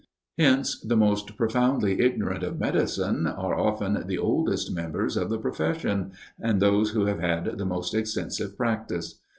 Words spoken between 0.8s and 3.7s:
most profoundly ignorant of medicine, are